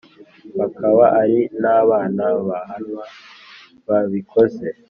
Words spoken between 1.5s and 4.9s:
n abana bahanwa babikoze